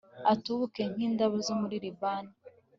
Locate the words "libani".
1.83-2.33